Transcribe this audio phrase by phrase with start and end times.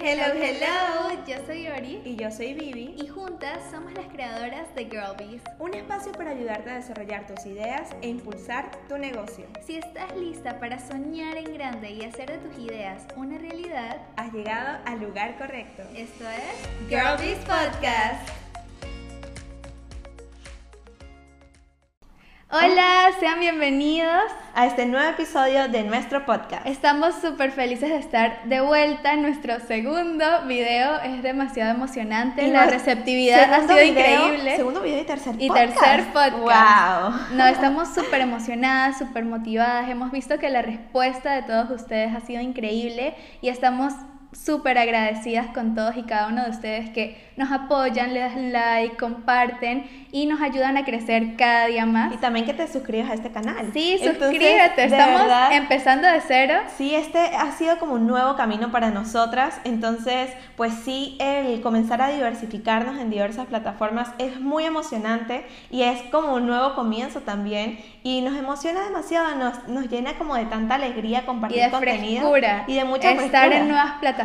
[0.00, 2.94] Hello, hello, yo soy Ori Y yo soy Vivi.
[2.98, 5.42] y juntas somos las creadoras de Girlbies.
[5.58, 9.46] Un espacio para ayudarte a desarrollar tus ideas e impulsar tu negocio.
[9.66, 14.32] Si estás lista para soñar en grande y hacer de tus ideas una realidad, Has
[14.32, 15.82] llegado al lugar correcto.
[15.94, 18.28] esto es Girlbies Podcast.
[22.50, 24.22] Hola, sean bienvenidos.
[24.54, 26.66] A este nuevo episodio de nuestro podcast.
[26.66, 30.98] Estamos súper felices de estar de vuelta en nuestro segundo video.
[31.00, 32.44] Es demasiado emocionante.
[32.46, 33.88] Y La receptividad ha sido video-
[34.28, 34.56] increíble.
[34.56, 35.78] Segundo video y tercer Y podcast.
[35.78, 36.38] tercer podcast.
[36.40, 37.36] ¡Wow!
[37.36, 39.90] No, estamos súper emocionadas, súper motivadas.
[39.90, 43.92] Hemos visto que la respuesta de todos ustedes ha sido increíble y estamos
[44.32, 48.96] súper agradecidas con todos y cada uno de ustedes que nos apoyan, le dan like,
[48.96, 52.12] comparten y nos ayudan a crecer cada día más.
[52.12, 53.70] Y también que te suscribas a este canal.
[53.72, 56.54] Sí, Entonces, suscríbete, estamos verdad, empezando de cero.
[56.76, 62.02] Sí, este ha sido como un nuevo camino para nosotras, entonces pues sí, el comenzar
[62.02, 67.78] a diversificarnos en diversas plataformas es muy emocionante y es como un nuevo comienzo también
[68.02, 72.28] y nos emociona demasiado, nos, nos llena como de tanta alegría Y compartir de contenido
[72.30, 72.64] frescura.
[72.66, 73.58] y de mucha Estar frescura.
[73.58, 74.17] en nuevas plataformas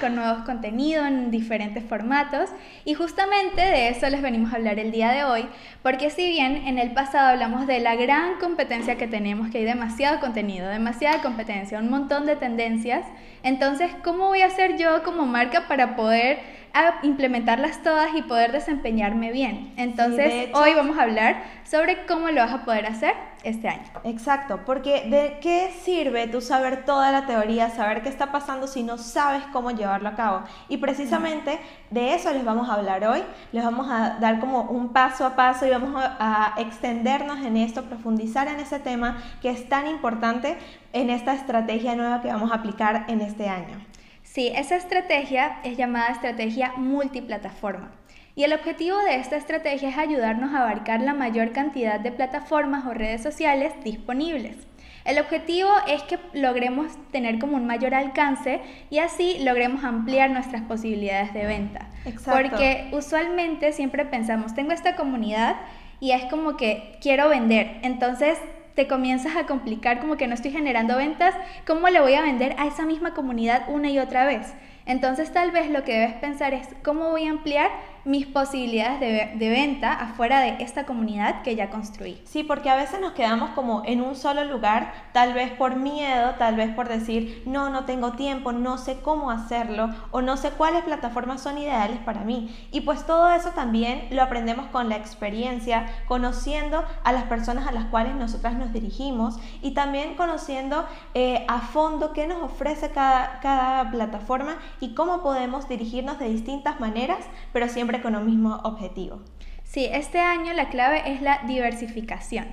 [0.00, 2.50] con nuevos contenidos en diferentes formatos.
[2.84, 5.46] Y justamente de eso les venimos a hablar el día de hoy.
[5.82, 9.64] Porque si bien en el pasado hablamos de la gran competencia que tenemos, que hay
[9.64, 13.04] demasiado contenido, demasiada competencia, un montón de tendencias,
[13.42, 16.38] entonces, ¿cómo voy a hacer yo como marca para poder
[16.74, 19.72] ah, implementarlas todas y poder desempeñarme bien?
[19.76, 23.84] Entonces, hecho- hoy vamos a hablar sobre cómo lo vas a poder hacer este año.
[24.04, 28.82] Exacto, porque ¿de qué sirve tú saber toda la teoría, saber qué está pasando si
[28.82, 30.42] no sabes cómo llevarlo a cabo?
[30.68, 31.58] Y precisamente
[31.90, 33.22] de eso les vamos a hablar hoy,
[33.52, 37.56] les vamos a dar como un paso a paso y vamos a, a extendernos en
[37.56, 40.56] esto, profundizar en ese tema que es tan importante
[40.92, 43.78] en esta estrategia nueva que vamos a aplicar en este año.
[44.22, 47.90] Sí, esa estrategia es llamada estrategia multiplataforma.
[48.38, 52.86] Y el objetivo de esta estrategia es ayudarnos a abarcar la mayor cantidad de plataformas
[52.86, 54.56] o redes sociales disponibles.
[55.04, 60.62] El objetivo es que logremos tener como un mayor alcance y así logremos ampliar nuestras
[60.62, 61.88] posibilidades de venta.
[62.04, 62.30] Exacto.
[62.40, 65.56] Porque usualmente siempre pensamos, tengo esta comunidad
[65.98, 67.80] y es como que quiero vender.
[67.82, 68.38] Entonces
[68.76, 71.34] te comienzas a complicar como que no estoy generando ventas,
[71.66, 74.54] ¿cómo le voy a vender a esa misma comunidad una y otra vez?
[74.86, 77.70] Entonces tal vez lo que debes pensar es cómo voy a ampliar
[78.04, 82.20] mis posibilidades de, venta afuera de esta comunidad que ya construí.
[82.24, 86.34] Sí, porque a veces nos quedamos como en un solo lugar, tal vez por miedo,
[86.38, 90.50] tal vez por decir, no, no tengo tiempo, no sé cómo hacerlo o no sé
[90.50, 92.54] cuáles plataformas son ideales para mí.
[92.70, 97.72] Y pues todo eso también lo aprendemos con la experiencia, conociendo a las personas a
[97.72, 103.40] las cuales nosotras nos dirigimos y también conociendo eh, a fondo qué nos ofrece cada,
[103.40, 107.18] cada plataforma y cómo podemos dirigirnos de distintas maneras,
[107.52, 109.20] pero siempre con un mismo objetivo.
[109.68, 112.46] Sí, este año la clave es la diversificación.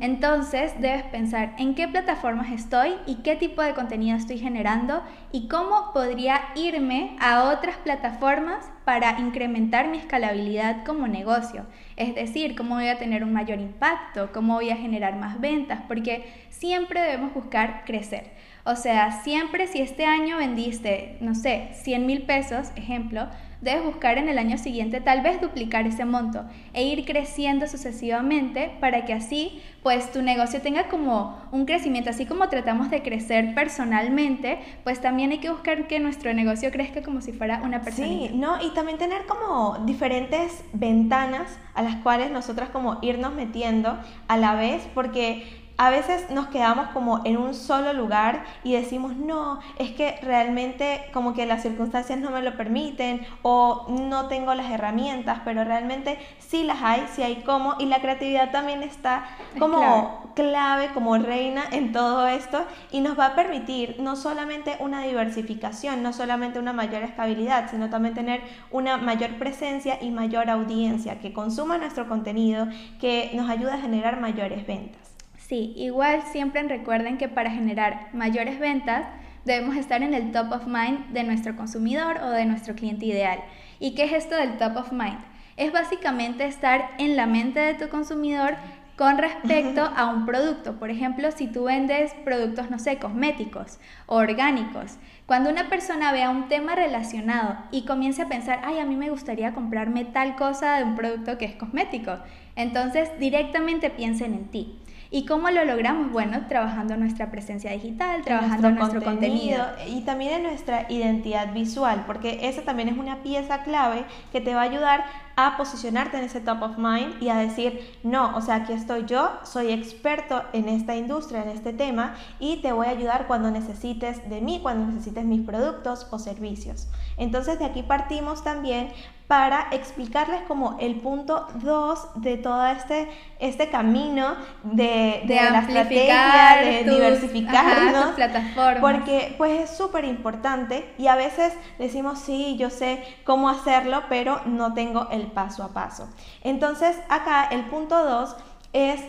[0.00, 5.48] Entonces debes pensar en qué plataformas estoy y qué tipo de contenido estoy generando y
[5.48, 11.66] cómo podría irme a otras plataformas para incrementar mi escalabilidad como negocio.
[11.96, 15.82] Es decir, cómo voy a tener un mayor impacto, cómo voy a generar más ventas,
[15.86, 18.32] porque siempre debemos buscar crecer.
[18.64, 23.28] O sea, siempre si este año vendiste, no sé, 100 mil pesos, ejemplo,
[23.64, 28.70] debes buscar en el año siguiente tal vez duplicar ese monto e ir creciendo sucesivamente
[28.80, 33.54] para que así pues tu negocio tenga como un crecimiento, así como tratamos de crecer
[33.54, 38.08] personalmente, pues también hay que buscar que nuestro negocio crezca como si fuera una persona.
[38.08, 43.98] Sí, no, y también tener como diferentes ventanas a las cuales nosotras como irnos metiendo
[44.28, 49.16] a la vez, porque a veces nos quedamos como en un solo lugar y decimos,
[49.16, 54.54] no, es que realmente como que las circunstancias no me lo permiten o no tengo
[54.54, 59.24] las herramientas, pero realmente sí las hay, sí hay cómo y la creatividad también está
[59.52, 64.76] Es como clave, como reina en todo esto y nos va a permitir no solamente
[64.78, 70.50] una diversificación, no solamente una mayor estabilidad, sino también tener una mayor presencia y mayor
[70.50, 72.68] audiencia que consuma nuestro contenido,
[73.00, 75.03] que nos ayuda a generar mayores ventas.
[75.46, 79.06] Sí, igual siempre recuerden que para generar mayores ventas
[79.44, 83.40] debemos estar en el top of mind de nuestro consumidor o de nuestro cliente ideal.
[83.78, 85.18] ¿Y qué es esto del top of mind?
[85.58, 88.56] Es básicamente estar en la mente de tu consumidor
[88.96, 90.78] con respecto a un producto.
[90.78, 96.30] Por ejemplo, si tú vendes productos, no sé, cosméticos o orgánicos, cuando una persona vea
[96.30, 100.76] un tema relacionado y comience a pensar, ay, a mí me gustaría comprarme tal cosa
[100.78, 102.16] de un producto que es cosmético,
[102.56, 104.78] entonces directamente piensen en ti.
[105.14, 106.10] ¿Y cómo lo logramos?
[106.10, 112.48] Bueno, trabajando nuestra presencia digital, trabajando nuestro, contenido, Y también en nuestra identidad visual, porque
[112.48, 115.04] esa también es una pieza clave que te va a ayudar
[115.36, 119.04] a posicionarte en ese top of mind y a decir, no, o sea, aquí estoy
[119.06, 123.50] yo, soy experto en esta industria, en este tema, y te voy a ayudar cuando
[123.50, 126.88] necesites de mí, cuando necesites mis productos o servicios.
[127.16, 128.90] Entonces de aquí partimos también
[129.26, 133.08] para explicarles como el punto 2 de todo este,
[133.38, 138.14] este camino de, de, la estrategia, de diversificarnos.
[138.14, 138.80] plataformas.
[138.80, 144.42] Porque pues es súper importante y a veces decimos, sí, yo sé cómo hacerlo, pero
[144.44, 146.08] no tengo el paso a paso.
[146.42, 148.36] Entonces acá el punto 2
[148.72, 149.00] es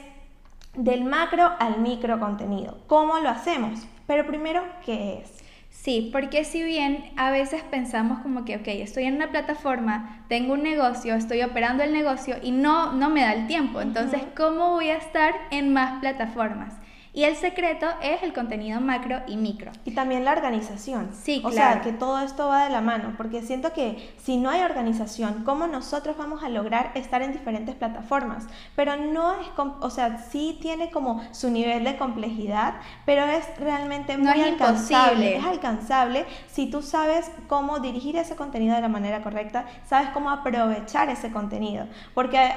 [0.73, 2.77] del macro al micro contenido.
[2.87, 3.79] ¿Cómo lo hacemos?
[4.07, 5.45] Pero primero, ¿qué es?
[5.69, 10.53] Sí, porque si bien a veces pensamos como que, ok, estoy en una plataforma, tengo
[10.53, 14.71] un negocio, estoy operando el negocio y no, no me da el tiempo, entonces, ¿cómo
[14.71, 16.73] voy a estar en más plataformas?
[17.15, 19.71] Y el secreto es el contenido macro y micro.
[19.85, 21.11] Y también la organización.
[21.13, 24.49] Sí, o sea, que todo esto va de la mano, porque siento que si no
[24.49, 28.47] hay organización, ¿cómo nosotros vamos a lograr estar en diferentes plataformas?
[28.75, 32.75] Pero no es, o sea, sí tiene como su nivel de complejidad,
[33.05, 35.37] pero es realmente muy alcanzable.
[35.37, 40.31] Es alcanzable si tú sabes cómo dirigir ese contenido de la manera correcta, sabes cómo
[40.31, 42.51] aprovechar ese contenido, porque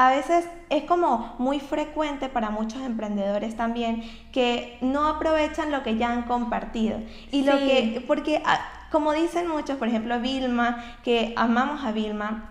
[0.00, 4.02] a veces es como muy frecuente para muchos emprendedores también
[4.32, 6.98] que no aprovechan lo que ya han compartido.
[7.30, 8.60] Y lo que, porque ah,
[8.90, 12.50] como dicen muchos, por ejemplo, Vilma, que amamos a Vilma,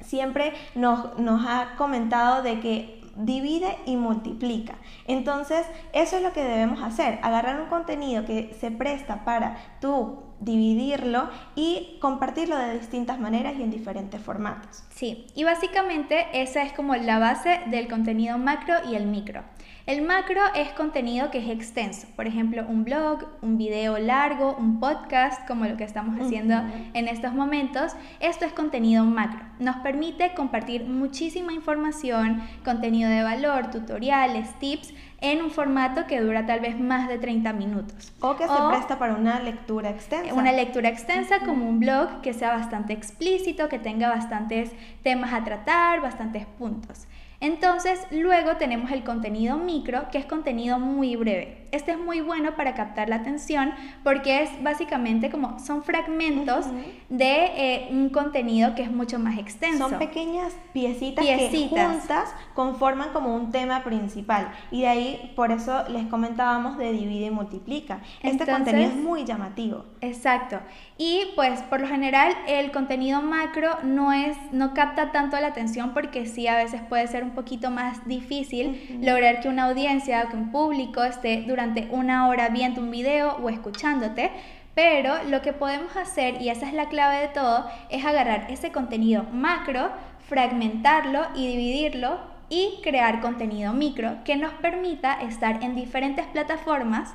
[0.00, 4.74] siempre nos, nos ha comentado de que divide y multiplica.
[5.06, 5.64] Entonces,
[5.94, 11.28] eso es lo que debemos hacer, agarrar un contenido que se presta para tú dividirlo
[11.54, 14.84] y compartirlo de distintas maneras y en diferentes formatos.
[14.90, 19.42] Sí, y básicamente esa es como la base del contenido macro y el micro.
[19.86, 24.80] El macro es contenido que es extenso, por ejemplo, un blog, un video largo, un
[24.80, 26.54] podcast, como lo que estamos haciendo
[26.94, 27.92] en estos momentos.
[28.18, 29.44] Esto es contenido macro.
[29.58, 34.94] Nos permite compartir muchísima información, contenido de valor, tutoriales, tips
[35.24, 38.12] en un formato que dura tal vez más de 30 minutos.
[38.20, 40.34] O que se presta para una lectura extensa.
[40.34, 44.70] Una lectura extensa como un blog que sea bastante explícito, que tenga bastantes
[45.02, 47.06] temas a tratar, bastantes puntos.
[47.44, 51.68] Entonces, luego tenemos el contenido micro, que es contenido muy breve.
[51.72, 56.66] Este es muy bueno para captar la atención porque es básicamente como son fragmentos
[57.10, 59.90] de eh, un contenido que es mucho más extenso.
[59.90, 65.84] Son pequeñas piecitas, que juntas conforman como un tema principal y de ahí por eso
[65.88, 68.00] les comentábamos de divide y multiplica.
[68.22, 69.84] Este contenido es muy llamativo.
[70.00, 70.60] Exacto.
[70.98, 75.92] Y pues por lo general el contenido macro no es no capta tanto la atención
[75.94, 80.36] porque sí a veces puede ser un poquito más difícil lograr que una audiencia, que
[80.36, 84.30] un público esté durante una hora viendo un video o escuchándote,
[84.74, 88.72] pero lo que podemos hacer, y esa es la clave de todo, es agarrar ese
[88.72, 89.90] contenido macro,
[90.28, 97.12] fragmentarlo y dividirlo y crear contenido micro que nos permita estar en diferentes plataformas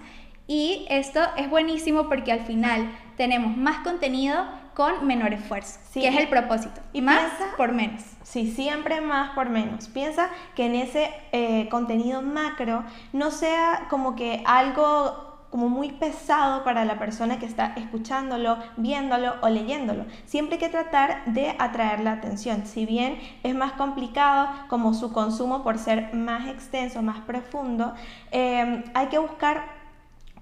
[0.47, 4.35] y esto es buenísimo porque al final tenemos más contenido
[4.73, 6.81] con menor esfuerzo, que es el propósito.
[6.91, 8.01] Y más por menos.
[8.23, 9.87] Sí, siempre más por menos.
[9.87, 12.83] Piensa que en ese eh, contenido macro
[13.13, 19.35] no sea como que algo como muy pesado para la persona que está escuchándolo, viéndolo
[19.41, 20.05] o leyéndolo.
[20.25, 22.65] Siempre hay que tratar de atraer la atención.
[22.65, 27.93] Si bien es más complicado como su consumo por ser más extenso, más profundo,
[28.31, 29.78] eh, hay que buscar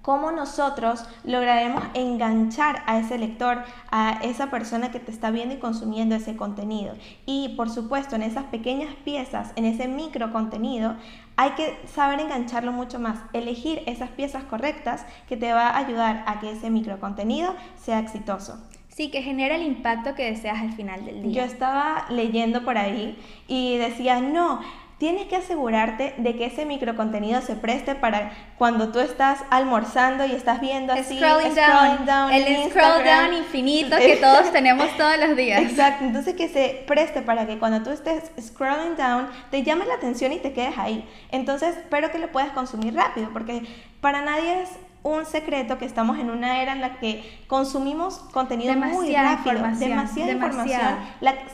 [0.08, 5.58] cómo nosotros lograremos enganchar a ese lector, a esa persona que te está viendo y
[5.58, 6.94] consumiendo ese contenido.
[7.26, 10.96] Y por supuesto, en esas pequeñas piezas, en ese micro contenido,
[11.36, 16.24] hay que saber engancharlo mucho más, elegir esas piezas correctas que te va a ayudar
[16.26, 18.58] a que ese micro contenido sea exitoso.
[18.88, 21.42] Sí, que genera el impacto que deseas al final del día.
[21.42, 24.60] Yo estaba leyendo por ahí y decía, no,
[24.98, 30.32] tienes que asegurarte de que ese microcontenido se preste para cuando tú estás almorzando y
[30.32, 31.54] estás viendo así, scrolling,
[32.04, 35.62] down, el scroll down infinito que todos tenemos todos los días.
[35.62, 39.94] Exacto, entonces que se preste para que cuando tú estés scrolling down te llame la
[39.94, 41.08] atención y te quedes ahí.
[41.30, 43.62] Entonces, espero que lo puedas consumir rápido porque
[44.00, 44.70] para nadie es
[45.02, 49.90] un secreto que estamos en una era en la que consumimos contenido muy rápido, información,
[49.90, 50.96] demasiada, información.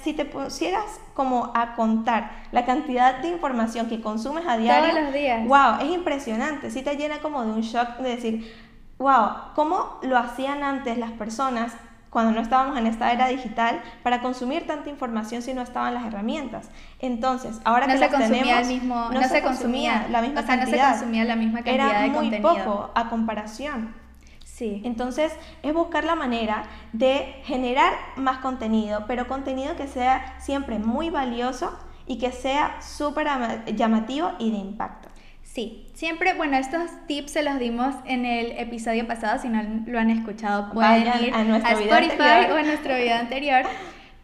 [0.02, 0.84] si te pusieras
[1.14, 5.46] como a contar la cantidad de información que consumes a diario, todos los días.
[5.46, 6.70] wow, es impresionante.
[6.70, 8.54] Si te llena como de un shock de decir,
[8.98, 11.72] wow, ¿cómo lo hacían antes las personas
[12.14, 16.04] cuando no estábamos en esta era digital, para consumir tanta información si no estaban las
[16.06, 16.70] herramientas.
[17.00, 20.90] Entonces, ahora que las tenemos, el mismo, no, se, consumía, la misma cantidad.
[20.90, 22.54] No se consumía la misma cantidad era de muy contenido.
[22.54, 23.92] poco a comparación.
[24.44, 24.80] Sí.
[24.84, 25.32] Entonces,
[25.64, 31.76] es buscar la manera de generar más contenido, pero contenido que sea siempre muy valioso
[32.06, 33.26] y que sea súper
[33.74, 35.08] llamativo y de impacto.
[35.54, 40.00] Sí, siempre, bueno, estos tips se los dimos en el episodio pasado, si no lo
[40.00, 43.62] han escuchado pueden ir a, nuestro Spotify o a nuestro video anterior.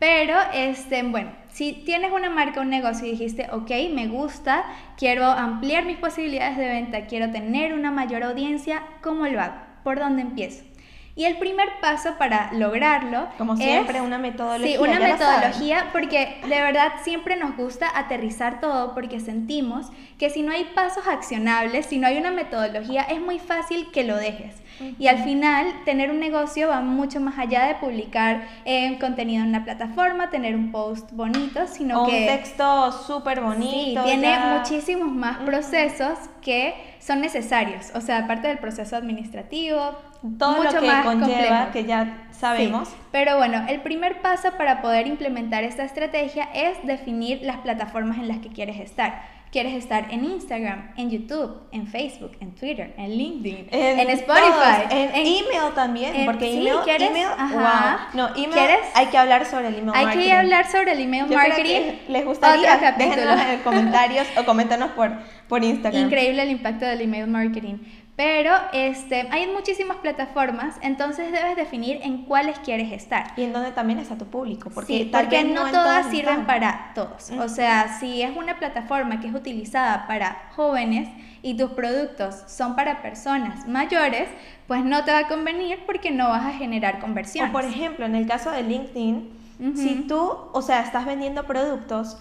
[0.00, 4.64] Pero, este, bueno, si tienes una marca, un negocio y dijiste, ok, me gusta,
[4.98, 9.54] quiero ampliar mis posibilidades de venta, quiero tener una mayor audiencia, ¿cómo lo hago?
[9.84, 10.64] ¿Por dónde empiezo?
[11.14, 14.76] Y el primer paso para lograrlo como siempre una metodología.
[14.76, 19.86] Sí, una metodología porque de verdad siempre nos gusta aterrizar todo porque sentimos
[20.18, 24.04] que si no hay pasos accionables, si no hay una metodología, es muy fácil que
[24.04, 24.56] lo dejes.
[24.98, 29.50] Y al final, tener un negocio va mucho más allá de publicar eh, contenido en
[29.50, 32.20] una plataforma, tener un post bonito, sino que...
[32.20, 34.02] Un texto súper bonito.
[34.02, 37.90] Sí, tiene muchísimos más procesos que son necesarios.
[37.94, 39.96] O sea, aparte del proceso administrativo,
[40.38, 42.88] todo lo que conlleva, que ya sabemos.
[43.10, 48.28] pero bueno, el primer paso para poder implementar esta estrategia es definir las plataformas en
[48.28, 49.39] las que quieres estar.
[49.50, 55.10] Quieres estar en Instagram, en YouTube, en Facebook, en Twitter, en LinkedIn, en, Spotify, en,
[55.12, 57.10] email también, porque email, ¿quieres?
[57.10, 57.98] email, wow.
[58.14, 60.18] No, email, hay que hablar sobre el email marketing.
[60.20, 61.80] Hay que hablar sobre el email marketing.
[62.08, 65.10] les gustaría, déjenos en comentarios o coméntanos por,
[65.48, 66.04] por Instagram.
[66.04, 67.78] Increíble el impacto del email marketing.
[68.20, 73.32] Pero este, hay muchísimas plataformas, entonces debes definir en cuáles quieres estar.
[73.34, 77.30] Y en dónde también está tu público, porque, sí, porque no, todas sirven para todos.
[77.30, 81.08] O sea, si es una plataforma que es utilizada para jóvenes
[81.40, 84.28] y tus productos son para personas mayores,
[84.66, 87.48] pues no te va a convenir porque no vas a generar conversión.
[87.48, 89.30] O por ejemplo, en el caso de LinkedIn,
[89.76, 92.18] si tú, o sea, estás vendiendo productos,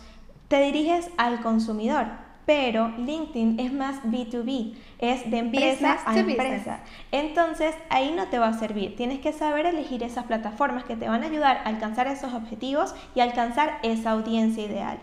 [0.48, 6.79] te diriges al consumidor pero LinkedIn es más B2B, es de empresa a empresa.
[7.12, 8.96] Entonces ahí no te va a servir.
[8.96, 12.96] Tienes que saber elegir esas plataformas que te van a ayudar a alcanzar esos objetivos
[13.13, 14.98] y alcanzar esa audiencia ideal.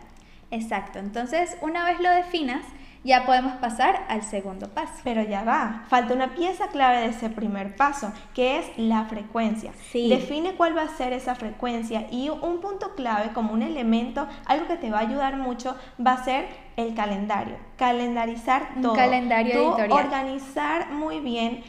[0.50, 0.98] Exacto.
[0.98, 2.64] Entonces, una vez lo definas,
[3.06, 4.92] ya podemos pasar al segundo paso.
[5.04, 9.72] Pero ya va, falta una pieza clave de ese primer paso, que es la frecuencia.
[9.92, 14.66] Define cuál va a ser esa frecuencia y un punto clave como un elemento, algo
[14.66, 17.56] que te va a ayudar mucho, va a ser el calendario.
[17.76, 18.92] Calendarizar todo.
[18.92, 19.92] Un calendario editorial.
[19.92, 21.62] Organizar muy bien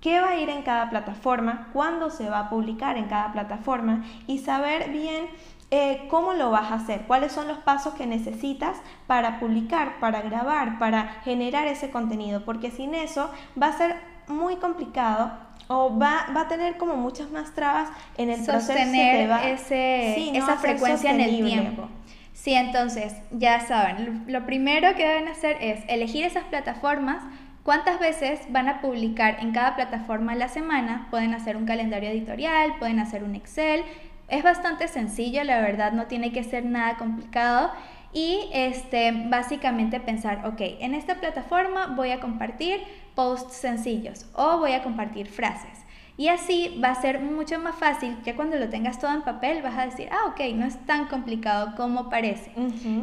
[0.00, 4.04] qué va a ir en cada plataforma, cuándo se va a publicar en cada plataforma
[4.26, 5.26] y saber bien
[5.70, 10.22] eh, cómo lo vas a hacer, cuáles son los pasos que necesitas para publicar, para
[10.22, 13.96] grabar, para generar ese contenido, porque sin eso va a ser
[14.28, 15.30] muy complicado
[15.68, 19.48] o va, va a tener como muchas más trabas en el Sostener proceso.
[19.48, 21.88] ese, esa frecuencia en el tiempo.
[22.32, 27.22] Sí, entonces, ya saben, lo primero que deben hacer es elegir esas plataformas,
[27.62, 32.08] cuántas veces van a publicar en cada plataforma a la semana, pueden hacer un calendario
[32.08, 33.82] editorial, pueden hacer un Excel,
[34.28, 37.70] es bastante sencillo, la verdad, no tiene que ser nada complicado.
[38.12, 42.80] Y este, básicamente pensar, ok, en esta plataforma voy a compartir
[43.14, 45.78] posts sencillos o voy a compartir frases.
[46.16, 49.62] Y así va a ser mucho más fácil que cuando lo tengas todo en papel
[49.62, 52.50] vas a decir, ah, ok, no es tan complicado como parece.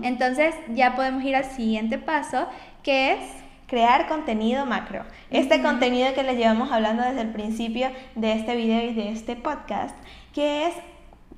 [0.03, 2.47] Entonces ya podemos ir al siguiente paso,
[2.83, 3.19] que es
[3.67, 5.05] crear contenido macro.
[5.29, 9.37] Este contenido que les llevamos hablando desde el principio de este video y de este
[9.37, 9.95] podcast,
[10.33, 10.75] que es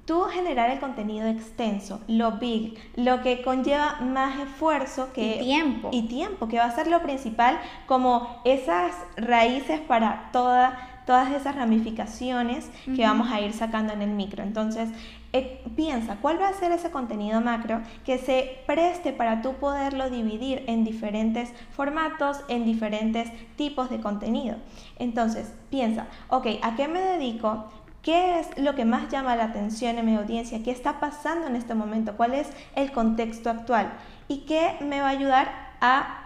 [0.07, 5.89] tú generar el contenido extenso, lo big, lo que conlleva más esfuerzo que y tiempo
[5.91, 11.55] y tiempo, que va a ser lo principal como esas raíces para toda todas esas
[11.55, 14.43] ramificaciones que vamos a ir sacando en el micro.
[14.43, 14.89] Entonces,
[15.31, 20.09] eh, piensa, ¿cuál va a ser ese contenido macro que se preste para tú poderlo
[20.09, 24.57] dividir en diferentes formatos, en diferentes tipos de contenido?
[24.99, 27.71] Entonces, piensa, ok, ¿a qué me dedico?
[28.07, 30.63] ¿Qué es lo que más llama la atención en mi audiencia?
[30.63, 32.15] ¿Qué está pasando en este momento?
[32.15, 33.91] ¿Cuál es el contexto actual?
[34.29, 36.23] ¿Y qué me va a ayudar a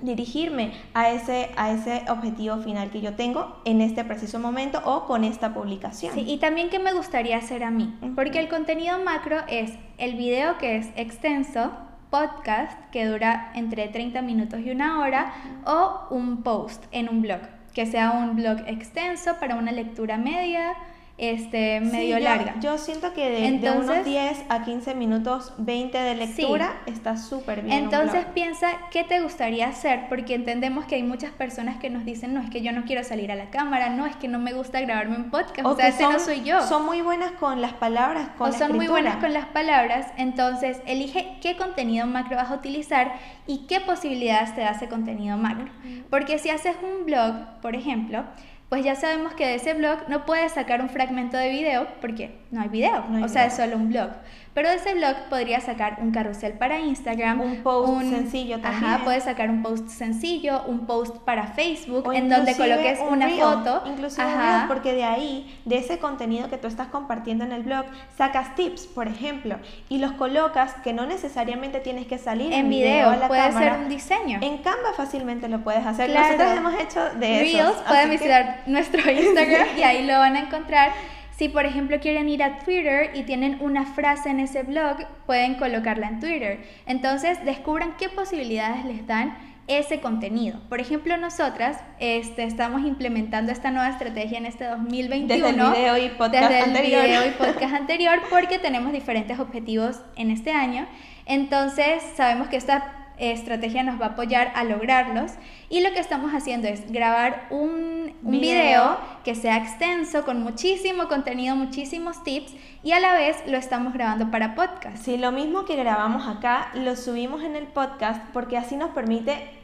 [0.00, 5.04] dirigirme a ese, a ese objetivo final que yo tengo en este preciso momento o
[5.04, 6.14] con esta publicación.
[6.14, 10.14] Sí, y también qué me gustaría hacer a mí, porque el contenido macro es el
[10.14, 11.72] video que es extenso,
[12.08, 15.34] podcast que dura entre 30 minutos y una hora
[15.66, 17.40] o un post en un blog,
[17.74, 20.74] que sea un blog extenso para una lectura media
[21.18, 22.56] este, medio larga.
[22.60, 27.84] Yo siento que de, unos 10 a 15 minutos, 20 de lectura, está súper bien.
[27.84, 32.34] Entonces piensa qué te gustaría hacer, porque entendemos que hay muchas personas que nos dicen,
[32.34, 34.52] no, es que yo no quiero salir a la cámara, no, es que no me
[34.52, 36.60] gusta grabarme un podcast, o, sea, ese no soy yo.
[36.66, 40.80] Son muy buenas con las palabras, con o son muy buenas con las palabras, entonces
[40.86, 43.12] elige qué contenido macro vas a utilizar
[43.46, 45.66] y qué posibilidades te da ese contenido macro.
[46.10, 48.24] Porque si haces un blog, por ejemplo,
[48.72, 52.38] pues ya sabemos que de ese blog no puedes sacar un fragmento de video porque
[52.50, 54.08] no hay video, o sea, es solo un blog.
[54.54, 57.40] Pero de ese blog podría sacar un carrusel para Instagram.
[57.40, 58.84] Un post sencillo también.
[58.84, 63.82] Ajá, puedes sacar un post sencillo, un post para Facebook en donde coloques una foto.
[63.86, 64.66] Inclusive ajá.
[64.68, 67.86] porque de ahí, de ese contenido que tú estás compartiendo en el blog,
[68.18, 69.56] sacas tips, por ejemplo,
[69.88, 73.72] y los colocas que no necesariamente tienes que salir en, video, a la puede ser
[73.72, 74.38] un diseño.
[74.42, 76.10] En Canva fácilmente lo puedes hacer.
[76.10, 80.92] Nosotros hemos hecho de Reels, pueden visitar nuestro Instagram y ahí lo van a encontrar.
[81.36, 85.54] Si por ejemplo quieren ir a Twitter y tienen una frase en ese blog, pueden
[85.56, 86.60] colocarla en Twitter.
[86.86, 89.36] Entonces descubran qué posibilidades les dan
[89.68, 90.60] ese contenido.
[90.68, 95.46] Por ejemplo, nosotras este, estamos implementando esta nueva estrategia en este 2021.
[95.46, 97.00] Desde el video y podcast desde anterior.
[97.00, 100.86] el video y podcast anterior porque tenemos diferentes objetivos en este año.
[101.26, 105.32] Entonces, sabemos que esta estrategia nos va a apoyar a lograrlos.
[105.68, 108.98] Y lo que estamos haciendo es grabar un, un video.
[109.24, 112.52] que sea extenso, con muchísimo contenido, muchísimos tips,
[112.82, 114.96] y a la vez lo estamos grabando para podcast.
[114.96, 119.61] Sí, lo mismo que grabamos acá, lo subimos en el podcast porque así nos permite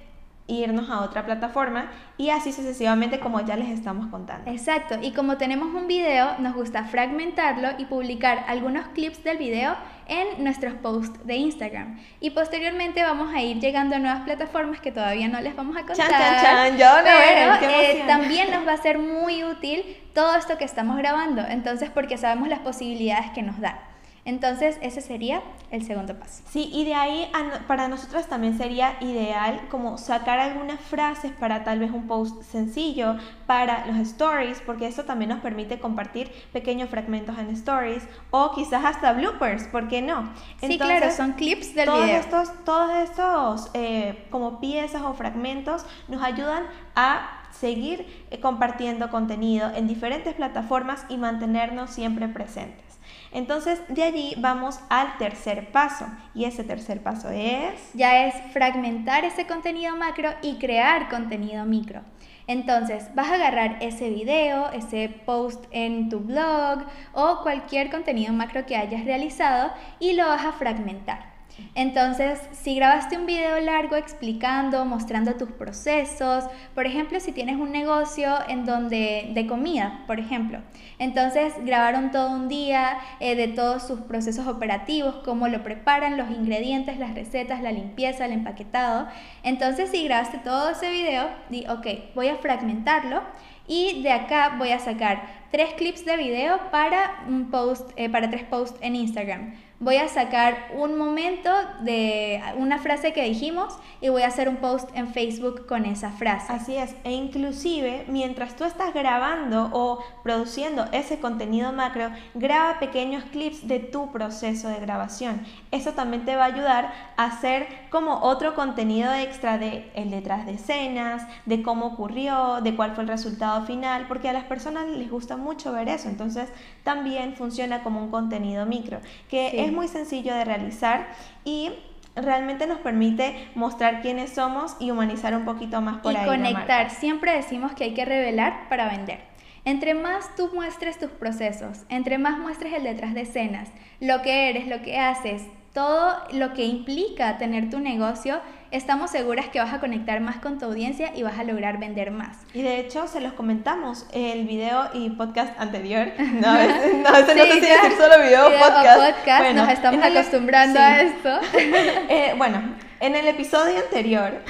[0.48, 4.50] irnos a otra plataforma y así sucesivamente como ya les estamos contando.
[4.50, 9.76] Exacto, y como tenemos un video, nos gusta fragmentarlo y publicar algunos clips del video
[10.08, 12.00] en nuestros posts de Instagram.
[12.20, 15.82] Y posteriormente vamos a ir llegando a nuevas plataformas que todavía no les vamos a
[15.82, 16.08] contar.
[16.08, 20.96] Chan, Yo pero eh, también nos va a ser muy útil todo esto que estamos
[20.96, 23.87] grabando, entonces porque sabemos las posibilidades que nos da.
[24.28, 26.42] Entonces, ese sería el segundo paso.
[26.50, 27.32] Sí, y de ahí
[27.66, 33.16] para nosotras también sería ideal como sacar algunas frases para tal vez un post sencillo,
[33.46, 38.84] para los stories, porque eso también nos permite compartir pequeños fragmentos en stories o quizás
[38.84, 40.30] hasta bloopers, ¿por qué no?
[40.60, 42.20] sí, claro, son clips del todos video.
[42.20, 49.70] Estos, todos estos eh, como piezas o fragmentos nos ayudan a seguir eh, compartiendo contenido
[49.74, 52.87] en diferentes plataformas y mantenernos siempre presentes.
[53.32, 57.92] Entonces de allí vamos al tercer paso y ese tercer paso es...
[57.94, 62.02] Ya es fragmentar ese contenido macro y crear contenido micro.
[62.48, 68.64] Entonces, vas a agarrar ese video, ese post en tu blog o cualquier contenido macro
[68.64, 71.27] que hayas realizado y lo vas a fragmentar.
[71.74, 76.44] Entonces, si grabaste un video largo explicando, mostrando tus procesos,
[76.74, 80.60] por ejemplo, si tienes un negocio en donde de comida, por ejemplo,
[80.98, 86.30] entonces grabaron todo un día eh, de todos sus procesos operativos, cómo lo preparan, los
[86.30, 89.06] ingredientes, las recetas, la limpieza, el empaquetado.
[89.42, 93.22] Entonces, si grabaste todo ese video, di, ok, voy a fragmentarlo
[93.68, 98.30] y de acá voy a sacar tres clips de video para un post, eh, para
[98.30, 104.08] tres posts en Instagram voy a sacar un momento de una frase que dijimos y
[104.08, 106.52] voy a hacer un post en Facebook con esa frase.
[106.52, 113.24] Así es, e inclusive mientras tú estás grabando o produciendo ese contenido macro, graba pequeños
[113.24, 115.42] clips de tu proceso de grabación.
[115.70, 120.44] Eso también te va a ayudar a hacer como otro contenido extra de el detrás
[120.46, 124.88] de escenas, de cómo ocurrió, de cuál fue el resultado final, porque a las personas
[124.88, 126.48] les gusta mucho ver eso, entonces
[126.82, 131.08] también funciona como un contenido micro, que es muy sencillo de realizar
[131.44, 131.70] y
[132.14, 136.24] realmente nos permite mostrar quiénes somos y humanizar un poquito más por y ahí.
[136.24, 136.90] Y conectar.
[136.90, 139.20] Siempre decimos que hay que revelar para vender.
[139.64, 143.68] Entre más tú muestres tus procesos, entre más muestres el detrás de escenas,
[144.00, 149.48] lo que eres, lo que haces, todo lo que implica tener tu negocio, estamos seguras
[149.48, 152.38] que vas a conectar más con tu audiencia y vas a lograr vender más.
[152.54, 156.08] Y de hecho, se los comentamos el video y podcast anterior.
[156.18, 159.54] No, no, no sé si decir solo video, o podcast.
[159.54, 161.40] nos estamos acostumbrando a esto.
[162.10, 162.62] Eh, bueno,
[163.00, 164.42] en el episodio anterior.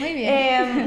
[0.00, 0.32] Muy bien.
[0.34, 0.86] Em,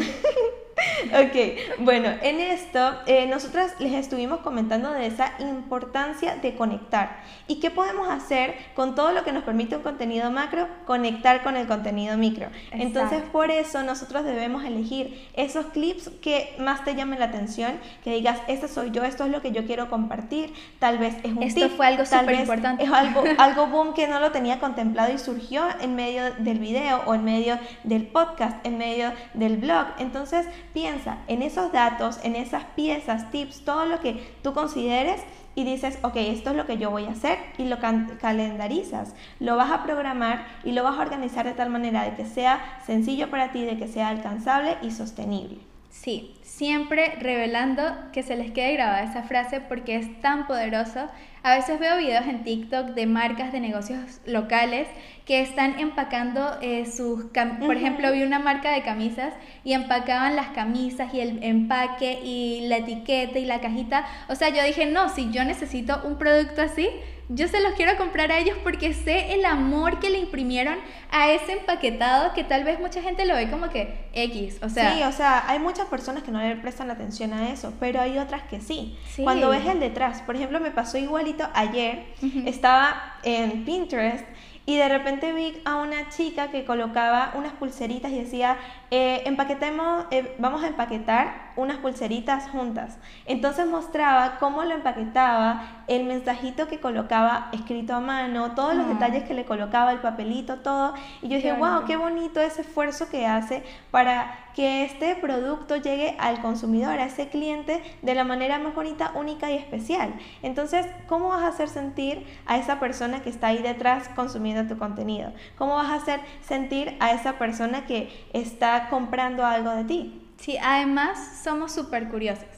[1.05, 7.59] ok, bueno, en esto eh, nosotras les estuvimos comentando de esa importancia de conectar y
[7.59, 11.67] qué podemos hacer con todo lo que nos permite un contenido macro, conectar con el
[11.67, 12.47] contenido micro.
[12.71, 18.11] Entonces, por eso nosotros debemos elegir esos clips que más te llamen la atención, que
[18.11, 21.43] digas, este soy yo, esto es lo que yo quiero compartir, tal vez es un
[21.43, 22.83] Esto fue algo súper importante.
[22.83, 27.01] Es algo, algo boom que no lo tenía contemplado y surgió en medio del video
[27.05, 29.87] o en medio del podcast, en medio del blog.
[29.99, 30.94] Entonces, piensa
[31.27, 35.21] en esos datos, en esas piezas, tips, todo lo que tú consideres
[35.55, 37.77] y dices, ok, esto es lo que yo voy a hacer y lo
[38.19, 42.25] calendarizas, lo vas a programar y lo vas a organizar de tal manera de que
[42.25, 45.59] sea sencillo para ti, de que sea alcanzable y sostenible.
[45.89, 51.07] Sí, siempre revelando que se les quede grabada esa frase porque es tan poderoso.
[51.41, 54.89] A veces veo videos en TikTok de marcas de negocios locales
[55.25, 57.25] que están empacando eh, sus...
[57.65, 59.33] Por ejemplo, vi una marca de camisas
[59.63, 64.05] y empacaban las camisas y el empaque y la etiqueta y la cajita.
[64.29, 66.89] O sea, yo dije, no, si yo necesito un producto así,
[67.27, 70.77] yo se los quiero comprar a ellos porque sé el amor que le imprimieron
[71.11, 74.93] a ese empaquetado que tal vez mucha gente lo ve como que X, o sea...
[74.93, 78.19] Sí, o sea, hay muchas personas que no le prestan atención a eso, pero hay
[78.19, 78.95] otras que sí.
[79.23, 82.05] Cuando ves el detrás, por ejemplo, me pasó igualito ayer,
[82.45, 84.23] estaba en Pinterest
[84.65, 88.57] y de repente vi a una chica que colocaba unas pulseritas y decía,
[88.97, 92.97] eh, empaquetemos, eh, vamos a empaquetar unas pulseritas juntas.
[93.25, 98.93] Entonces mostraba cómo lo empaquetaba, el mensajito que colocaba escrito a mano, todos los ah.
[98.93, 100.93] detalles que le colocaba, el papelito, todo.
[101.21, 106.15] Y yo dije, wow, qué bonito ese esfuerzo que hace para que este producto llegue
[106.17, 110.13] al consumidor, a ese cliente, de la manera más bonita, única y especial.
[110.41, 114.79] Entonces, ¿cómo vas a hacer sentir a esa persona que está ahí detrás consumiendo tu
[114.79, 115.33] contenido?
[115.57, 120.21] ¿Cómo vas a hacer sentir a esa persona que está comprando algo de ti.
[120.37, 122.54] Sí, además somos súper curiosos.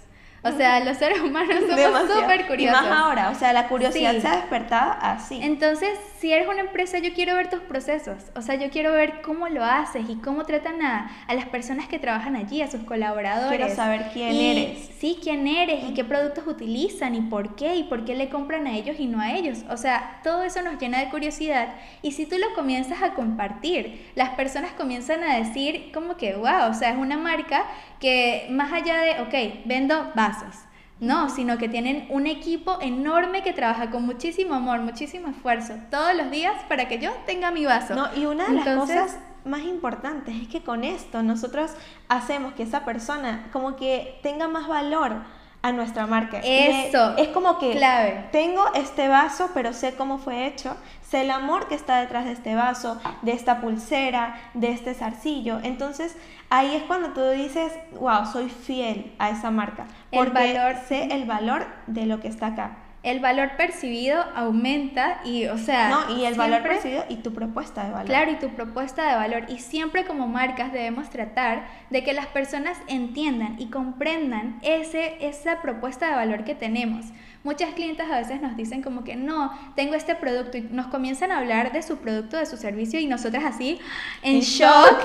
[0.54, 2.82] O sea, los seres humanos somos súper curiosos.
[2.82, 5.40] Y más ahora, o sea, la curiosidad se ha despertado así.
[5.42, 8.18] Entonces, si eres una empresa, yo quiero ver tus procesos.
[8.36, 11.88] O sea, yo quiero ver cómo lo haces y cómo tratan a, a las personas
[11.88, 13.58] que trabajan allí, a sus colaboradores.
[13.58, 14.90] Quiero saber quién eres.
[15.00, 18.66] Sí, quién eres y qué productos utilizan y por qué y por qué le compran
[18.68, 19.60] a ellos y no a ellos.
[19.70, 21.70] O sea, todo eso nos llena de curiosidad
[22.02, 26.70] y si tú lo comienzas a compartir, las personas comienzan a decir como que, wow,
[26.70, 27.66] o sea, es una marca
[28.00, 30.56] que más allá de, ok, vendo vasos,
[31.00, 36.16] no, sino que tienen un equipo enorme que trabaja con muchísimo amor, muchísimo esfuerzo todos
[36.16, 37.94] los días para que yo tenga mi vaso.
[37.94, 41.72] No, y una de las cosas más importantes es que con esto nosotros
[42.10, 45.22] hacemos que esa persona como que tenga más valor
[45.62, 46.40] a nuestra marca.
[46.44, 47.16] Eso.
[47.18, 48.30] es como que clave.
[48.32, 52.32] tengo este vaso, pero sé cómo fue hecho, sé el amor que está detrás de
[52.32, 55.60] este vaso, de esta pulsera, de este zarcillo.
[55.64, 56.16] Entonces,
[56.50, 59.88] ahí es cuando tú dices, wow, soy fiel a esa marca.
[60.12, 60.76] Porque el valor.
[60.88, 65.90] sé el valor de lo que está acá el valor percibido aumenta y, o sea...
[65.90, 68.08] No, y el valor percibido y tu propuesta de valor.
[68.08, 69.46] Claro, y tu propuesta de valor.
[69.48, 75.62] Y siempre como marcas debemos tratar de que las personas entiendan y comprendan ese, esa
[75.62, 77.06] propuesta de valor que tenemos.
[77.48, 81.32] Muchas clientes a veces nos dicen como que no, tengo este producto y nos comienzan
[81.32, 83.80] a hablar de su producto, de su servicio y nosotras así
[84.22, 85.02] en, shock,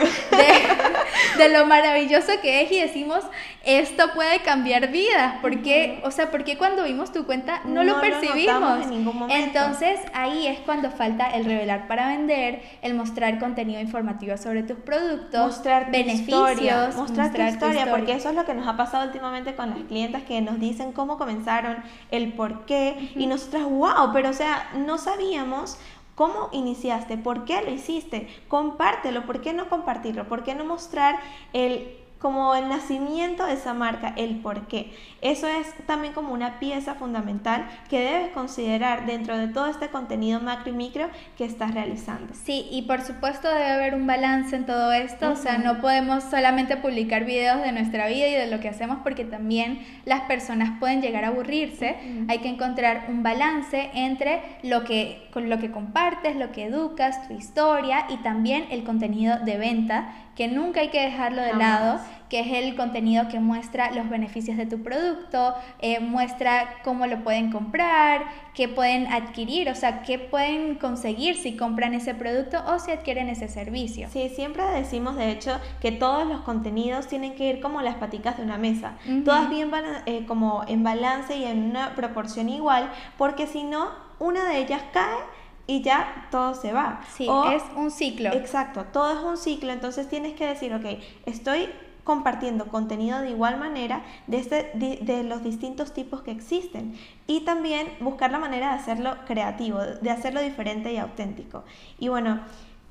[1.39, 3.21] De, lo maravilloso que es y decimos,
[3.65, 5.37] esto puede cambiar vidas.
[5.41, 8.83] porque O sea, porque cuando vimos tu cuenta no, lo percibimos?
[8.83, 9.41] en ningún momento.
[9.41, 14.79] Entonces ahí es cuando falta el revelar para vender, el mostrar contenido informativo sobre tus
[14.79, 19.55] productos, mostrar beneficios, mostrar, tu historia, porque eso es lo que nos ha pasado últimamente
[19.55, 21.77] con las clientas que nos dicen cómo comenzaron
[22.11, 23.13] el por qué.
[23.17, 25.79] Y nosotras, wow, pero o sea, no sabíamos
[26.15, 27.17] ¿Cómo iniciaste?
[27.17, 28.29] ¿Por qué lo hiciste?
[28.49, 29.25] Compártelo.
[29.25, 30.29] ¿Por qué no compartirlo?
[30.29, 31.19] ¿Por qué no mostrar
[31.55, 34.93] el como el nacimiento de esa marca, el por qué.
[35.23, 40.41] Eso es también como una pieza fundamental que debes considerar dentro de todo este contenido
[40.41, 42.33] macro y micro que estás realizando.
[42.33, 46.23] Sí, y por supuesto debe haber un balance en todo esto, o sea, no podemos
[46.23, 50.79] solamente publicar videos de nuestra vida y de lo que hacemos porque también las personas
[50.79, 51.97] pueden llegar a aburrirse.
[52.29, 57.27] Hay que encontrar un balance entre lo que, con lo que compartes, lo que educas,
[57.27, 62.01] tu historia y también el contenido de venta que nunca hay que dejarlo de lado,
[62.29, 67.23] que es el contenido que muestra los beneficios de tu producto, eh, muestra cómo lo
[67.23, 68.23] pueden comprar,
[68.55, 73.29] qué pueden adquirir, o sea, qué pueden conseguir si compran ese producto o si adquieren
[73.29, 74.09] ese servicio.
[74.11, 78.39] Sí, siempre decimos, de hecho, que todos los contenidos tienen que ir como las paticas
[78.39, 79.71] de una mesa, todas bien
[80.07, 84.83] eh, como en balance y en una proporción igual, porque si no, una de ellas
[84.95, 85.19] cae
[85.67, 87.01] y ya todo se va.
[87.17, 88.33] Sí, es un ciclo.
[88.33, 90.85] Exacto, todo es un ciclo, entonces tienes que decir, ok,
[91.27, 91.69] estoy
[92.05, 97.87] compartiendo contenido de igual manera de, este, de, los distintos tipos que existen y también
[98.01, 101.65] buscar la manera de hacerlo creativo, de hacerlo diferente y auténtico.
[101.99, 102.41] Y bueno,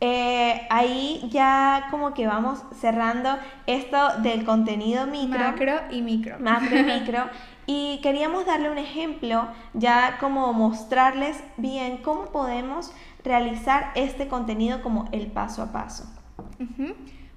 [0.04, 3.38] eh, ahí ya como que vamos cerrando
[3.68, 5.40] esto del contenido micro.
[5.40, 6.40] Macro y micro.
[6.40, 7.30] Macro y micro.
[7.68, 12.92] Y queríamos darle un ejemplo, ya como mostrarles bien cómo podemos
[13.24, 16.06] realizar este contenido como el paso a paso.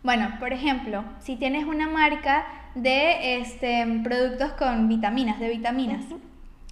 [0.03, 6.05] Bueno, por ejemplo, si tienes una marca de este, productos con vitaminas, de vitaminas.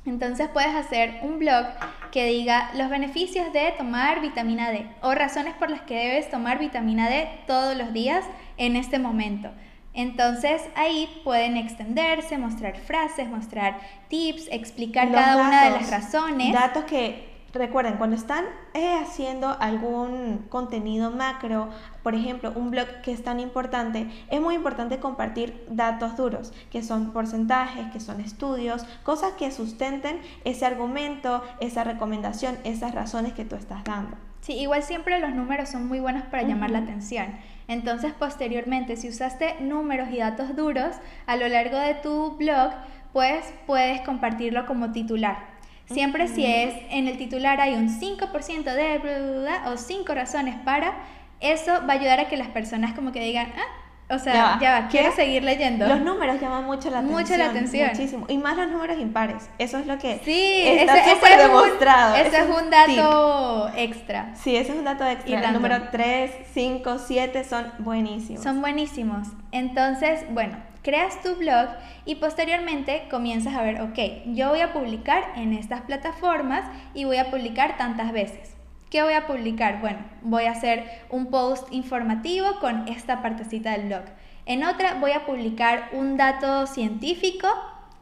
[0.04, 1.66] Entonces puedes hacer un blog
[2.10, 6.58] que diga los beneficios de tomar vitamina D o razones por las que debes tomar
[6.58, 8.24] vitamina D todos los días
[8.56, 9.50] en este momento.
[9.94, 16.52] Entonces ahí pueden extenderse, mostrar frases, mostrar tips, explicar cada una de las razones.
[16.52, 21.68] Datos que Recuerden, cuando están eh, haciendo algún contenido macro,
[22.02, 26.82] por ejemplo, un blog que es tan importante, es muy importante compartir datos duros, que
[26.82, 33.44] son porcentajes, que son estudios, cosas que sustenten ese argumento, esa recomendación, esas razones que
[33.44, 34.16] tú estás dando.
[34.40, 37.26] Sí, igual siempre los números son muy buenos para llamar la atención.
[37.68, 42.72] Entonces, posteriormente, si usaste números y datos duros a lo largo de tu blog,
[43.12, 45.51] pues puedes compartirlo como titular.
[45.90, 50.94] Siempre si es en el titular hay un 5% de o 5 razones para,
[51.40, 53.82] eso va a ayudar a que las personas como que digan, ah,
[54.14, 55.86] o sea, ya va, quiero seguir leyendo.
[55.86, 57.20] Los números llaman mucho la atención.
[57.20, 57.88] Mucho la atención.
[57.88, 58.26] Muchísimo.
[58.28, 59.48] Y más los números impares.
[59.58, 62.16] Eso es lo que sí, está súper demostrado.
[62.16, 64.34] ese es un dato extra.
[64.34, 65.30] Sí, ese es un dato extra.
[65.30, 68.42] Y el número 3, 5, 7 son buenísimos.
[68.42, 69.28] Son buenísimos.
[69.50, 71.68] Entonces, bueno, creas tu blog
[72.04, 73.98] y posteriormente comienzas a ver, ok,
[74.34, 76.64] yo voy a publicar en estas plataformas
[76.94, 78.54] y voy a publicar tantas veces.
[78.90, 79.80] ¿Qué voy a publicar?
[79.80, 84.02] Bueno, voy a hacer un post informativo con esta partecita del blog.
[84.44, 87.48] En otra voy a publicar un dato científico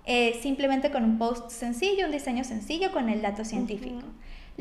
[0.06, 4.02] eh, simplemente con un post sencillo, un diseño sencillo con el dato científico.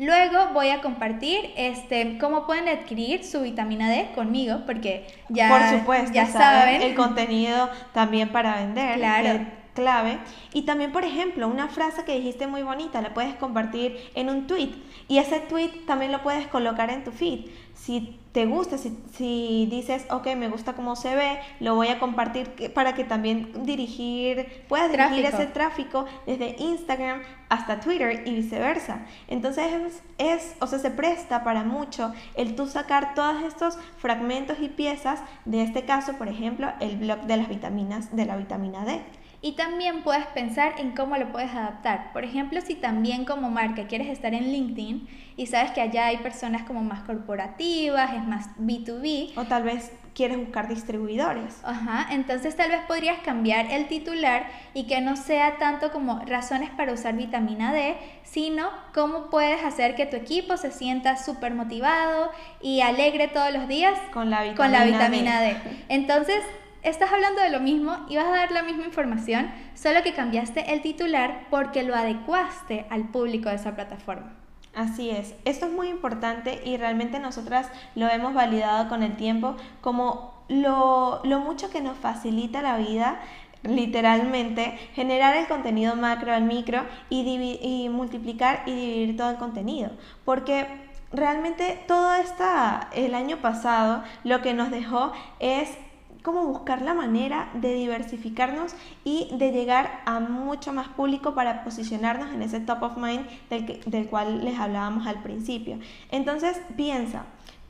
[0.00, 5.78] Luego voy a compartir este, cómo pueden adquirir su vitamina D conmigo, porque ya, Por
[5.78, 8.96] supuesto, ya saben, el contenido también para vender.
[8.96, 9.59] Claro.
[9.80, 10.18] Clave.
[10.52, 14.46] Y también, por ejemplo, una frase que dijiste muy bonita, la puedes compartir en un
[14.46, 14.72] tweet
[15.08, 17.46] y ese tweet también lo puedes colocar en tu feed.
[17.74, 22.72] Si te gusta, si, dices, ok, me gusta cómo se ve, lo voy a compartir
[22.74, 29.00] para que también dirigir, puedas dirigir ese tráfico desde Instagram hasta Twitter y viceversa.
[29.26, 34.58] Entonces es, es, o sea, se presta para mucho el tú sacar todos estos fragmentos
[34.60, 38.84] y piezas de este caso, por ejemplo, el blog de las vitaminas, de la vitamina
[38.84, 39.00] D.
[39.42, 42.12] Y también puedes pensar en cómo lo puedes adaptar.
[42.12, 46.18] Por ejemplo, si también como marca quieres estar en LinkedIn y sabes que allá hay
[46.18, 49.32] personas como más corporativas, es más B2B.
[49.36, 51.60] O tal vez quieres buscar distribuidores.
[51.64, 56.68] Ajá, entonces tal vez podrías cambiar el titular y que no sea tanto como razones
[56.70, 62.30] para usar vitamina D, sino cómo puedes hacer que tu equipo se sienta súper motivado
[62.60, 65.56] y alegre todos los días con la vitamina, con la vitamina D.
[65.88, 66.42] Entonces,
[66.82, 70.72] estás hablando de lo mismo y vas a dar la misma información, solo que cambiaste
[70.72, 74.34] el titular porque lo adecuaste al público de esa plataforma.
[74.74, 79.56] Así es, esto es muy importante y realmente nosotras lo hemos validado con el tiempo
[79.80, 83.20] como lo, mucho que nos facilita la vida
[83.62, 89.90] literalmente generar el contenido macro al micro y, y multiplicar y dividir todo el contenido.
[90.24, 90.66] Porque
[91.12, 95.76] realmente todo esta, el año pasado, lo que nos dejó es
[96.22, 102.32] cómo buscar la manera de diversificarnos y de llegar a mucho más público para posicionarnos
[102.32, 105.78] en ese top of mind del, del cual les hablábamos al principio.
[106.10, 107.24] Entonces, piensa,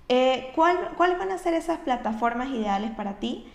[0.08, 3.46] eh, ¿cuáles van a ser esas plataformas ideales para ti?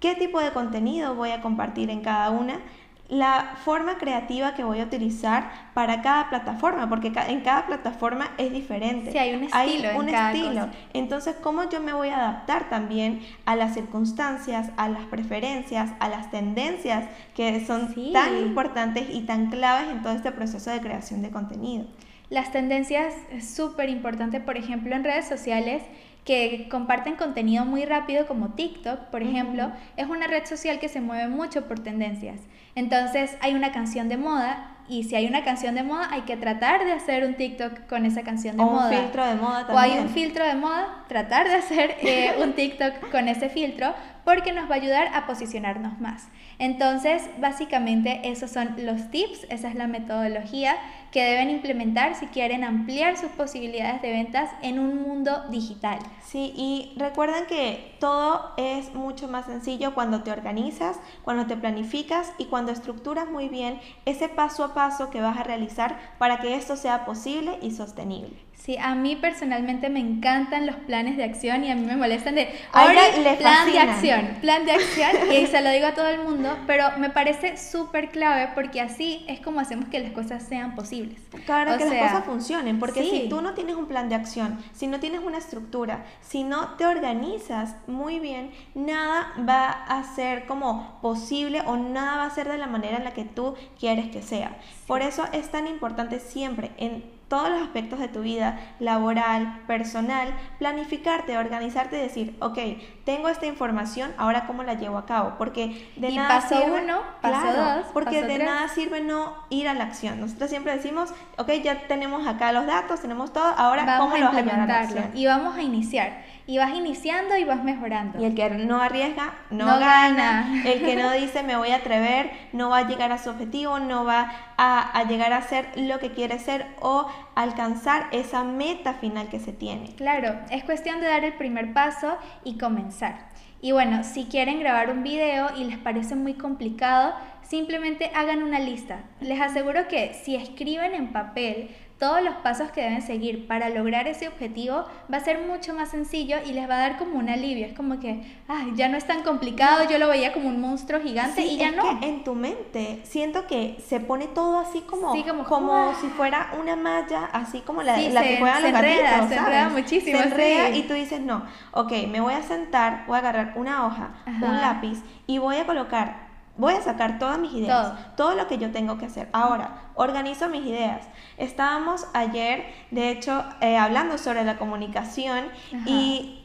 [0.00, 2.60] ¿Qué tipo de contenido voy a compartir en cada una?
[3.08, 8.50] La forma creativa que voy a utilizar para cada plataforma, porque en cada plataforma es
[8.50, 9.12] diferente.
[9.12, 9.58] Sí, hay un estilo.
[9.60, 10.68] Hay un estilo.
[10.94, 16.08] Entonces, ¿cómo yo me voy a adaptar también a las circunstancias, a las preferencias, a
[16.08, 21.20] las tendencias que son tan importantes y tan claves en todo este proceso de creación
[21.20, 21.84] de contenido?
[22.30, 25.82] Las tendencias es súper importante, por ejemplo, en redes sociales
[26.24, 31.00] que comparten contenido muy rápido como TikTok, por ejemplo, es una red social que se
[31.00, 32.40] mueve mucho por tendencias.
[32.74, 36.36] Entonces hay una canción de moda y si hay una canción de moda hay que
[36.36, 38.88] tratar de hacer un TikTok con esa canción de o moda.
[38.88, 39.76] un filtro de moda también.
[39.76, 43.94] O hay un filtro de moda, tratar de hacer eh, un TikTok con ese filtro
[44.24, 46.28] porque nos va a ayudar a posicionarnos más.
[46.58, 50.76] Entonces, básicamente esos son los tips, esa es la metodología
[51.10, 55.98] que deben implementar si quieren ampliar sus posibilidades de ventas en un mundo digital.
[56.24, 62.32] Sí, y recuerden que todo es mucho más sencillo cuando te organizas, cuando te planificas
[62.38, 66.56] y cuando estructuras muy bien ese paso a paso que vas a realizar para que
[66.56, 68.43] esto sea posible y sostenible.
[68.64, 72.34] Sí, a mí personalmente me encantan los planes de acción y a mí me molestan
[72.34, 73.02] de ahora
[73.38, 76.96] plan de acción plan de acción, y se lo digo a todo el mundo, pero
[76.96, 81.18] me parece súper clave porque así es como hacemos que las cosas sean posibles.
[81.44, 84.86] Claro, que las cosas funcionen, porque si tú no tienes un plan de acción, si
[84.86, 91.00] no tienes una estructura, si no te organizas muy bien, nada va a ser como
[91.02, 94.22] posible o nada va a ser de la manera en la que tú quieres que
[94.22, 94.56] sea.
[94.86, 100.28] Por eso es tan importante siempre en todos los aspectos de tu vida, laboral, personal,
[100.58, 102.58] planificarte, organizarte y decir, ok,
[103.04, 107.52] tengo esta información, ahora cómo la llevo a cabo, porque de nada paso uno, paso
[107.52, 110.20] dos, porque de nada sirve no ir a la acción.
[110.20, 114.36] Nosotros siempre decimos, ok, ya tenemos acá los datos, tenemos todo, ahora cómo lo vas
[114.36, 115.10] a llevar a la acción.
[115.14, 118.20] Y vamos a iniciar y vas iniciando y vas mejorando.
[118.20, 120.62] Y el que no arriesga, no, gana.
[120.64, 123.78] El que no dice me voy a atrever, no va a llegar a su objetivo,
[123.78, 128.94] no va a, a, llegar a ser lo que quiere ser o alcanzar esa meta
[128.94, 129.94] final que se tiene.
[129.96, 133.32] Claro, es cuestión de dar el primer paso y comenzar.
[133.64, 138.58] Y bueno, si quieren grabar un video y les parece muy complicado, simplemente hagan una
[138.58, 139.04] lista.
[139.22, 141.70] Les aseguro que si escriben en papel
[142.04, 145.88] todos los pasos que deben seguir para lograr ese objetivo va a ser mucho más
[145.88, 147.64] sencillo y les va a dar como un alivio.
[147.64, 151.00] Es como que, ay, ya no es tan complicado, yo lo veía como un monstruo
[151.00, 151.98] gigante y ya no.
[151.98, 155.14] Que en tu mente siento que se pone todo así como,
[155.44, 159.28] como, si fuera una malla, así como la, la que juegan los gatitos.
[159.30, 160.18] Se enreda muchísimo.
[160.18, 163.86] Se enreda y tú dices, no, ok, me voy a sentar, voy a agarrar una
[163.86, 166.23] hoja, un lápiz y voy a colocar
[166.56, 168.34] Voy a sacar todas mis ideas, todo.
[168.34, 169.28] lo que yo tengo que hacer.
[169.32, 171.04] Ahora, organizo mis ideas.
[171.36, 175.46] Estábamos ayer, de hecho, eh, hablando sobre la comunicación
[175.84, 176.44] y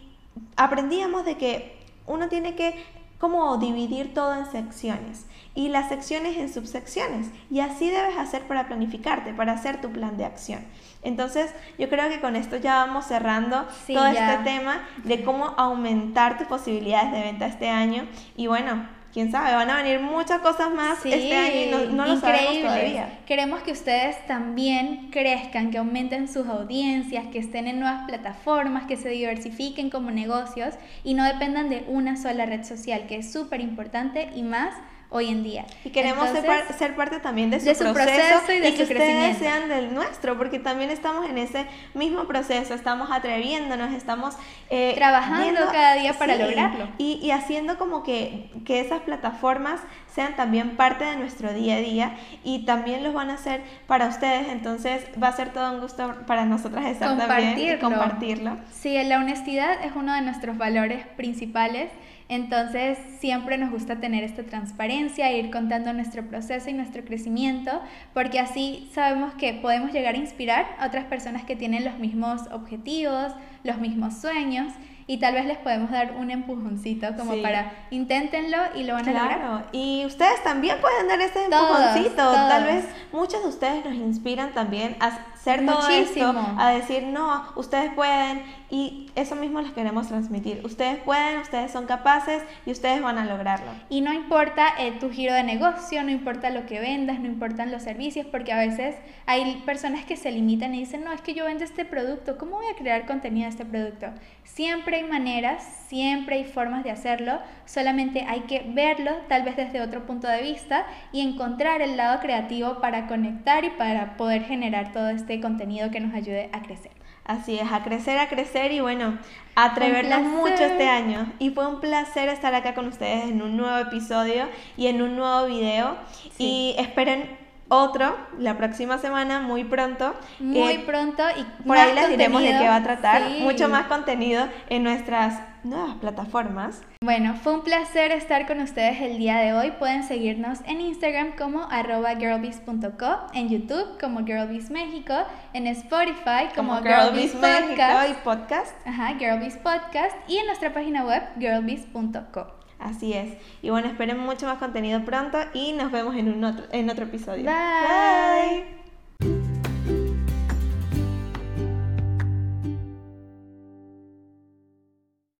[0.55, 2.83] aprendíamos de que uno tiene que
[3.19, 7.27] como dividir todo en secciones y las secciones en subsecciones.
[7.51, 10.61] Y así debes hacer para planificarte, para hacer tu plan de acción.
[11.03, 16.37] Entonces, yo creo que con esto ya vamos cerrando todo este tema de cómo aumentar
[16.37, 18.07] tus posibilidades de venta este año.
[18.37, 22.19] Y bueno, quién sabe, van a venir muchas cosas más este año y no, lo
[22.19, 23.19] sabemos todavía.
[23.25, 28.97] Queremos que ustedes también crezcan, que aumenten sus audiencias, que estén en nuevas plataformas, que
[28.97, 33.61] se diversifiquen como negocios y no dependan de una sola red social, que es súper
[33.61, 34.75] importante y más
[35.11, 35.65] hoy en día.
[35.83, 40.37] Y queremos ser, parte también de su, proceso, y, de que ustedes sean del nuestro,
[40.37, 44.35] porque también estamos en ese mismo proceso, estamos atreviéndonos, estamos
[44.69, 46.89] eh, trabajando cada día para lograrlo.
[46.97, 49.81] Y, y, haciendo como que, que esas plataformas
[50.13, 54.07] sean también parte de nuestro día a día y también los van a hacer para
[54.07, 58.57] ustedes, entonces va a ser todo un gusto para nosotras estar también y compartirlo.
[58.71, 61.89] Sí, la honestidad es uno de nuestros valores principales
[62.29, 67.81] entonces, siempre nos gusta tener esta transparencia, ir contando nuestro proceso y nuestro crecimiento,
[68.13, 72.43] porque así sabemos que podemos llegar a inspirar a otras personas que tienen los mismos
[72.51, 74.71] objetivos, los mismos sueños
[75.07, 79.11] y tal vez les podemos dar un empujoncito como para inténtenlo y lo van a
[79.11, 79.39] lograr.
[79.39, 82.31] Claro, y ustedes también pueden dar ese empujoncito.
[82.31, 85.17] Tal vez muchos de ustedes nos inspiran también a
[85.49, 90.61] ser todo esto, a decir, no, ustedes pueden y eso mismo les queremos transmitir.
[90.63, 93.71] Ustedes pueden, ustedes son capaces y ustedes van a lograrlo.
[93.89, 97.71] Y no importa eh, tu giro de negocio, no importa lo que vendas, no importan
[97.71, 101.33] los servicios, porque a veces hay personas que se limitan y dicen, no, es que
[101.33, 104.07] yo vendo este producto, ¿cómo voy a crear contenido de este producto?
[104.43, 109.81] Siempre hay maneras, siempre hay formas de hacerlo, solamente hay que verlo tal vez desde
[109.81, 114.91] otro punto de vista y encontrar el lado creativo para conectar y para poder generar
[114.91, 116.91] todo este contenido que nos ayude a crecer.
[117.25, 119.19] Así es, a crecer, a crecer y bueno,
[119.55, 121.31] a atrevernos mucho este año.
[121.37, 124.47] Y fue un placer estar acá con ustedes en un nuevo episodio
[124.77, 125.95] y en un nuevo video.
[126.39, 130.15] Y esperen otro la próxima semana, muy pronto.
[130.39, 133.29] Muy eh, pronto y por ahí les diremos de qué va a tratar.
[133.41, 136.81] Mucho más contenido en nuestras nuevas plataformas.
[137.03, 139.71] Bueno, fue un placer estar con ustedes el día de hoy.
[139.71, 145.13] Pueden seguirnos en Instagram como arroba girlbees.co, en YouTube como Girlbees México,
[145.53, 148.75] en Spotify como, como Girlbees México y podcast.
[148.85, 152.59] Ajá, Girlbees Podcast y en nuestra página web girlbees.co.
[152.79, 153.37] Así es.
[153.61, 157.05] Y bueno, esperen mucho más contenido pronto y nos vemos en, un otro, en otro
[157.05, 157.43] episodio.
[157.43, 159.48] Bye.